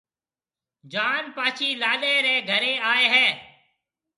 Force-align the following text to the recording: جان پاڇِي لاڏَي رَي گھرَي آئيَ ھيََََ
جان 0.91 1.23
پاڇِي 1.35 1.69
لاڏَي 1.81 2.15
رَي 2.25 2.35
گھرَي 2.49 2.73
آئيَ 2.91 3.05
ھيََََ 3.13 3.27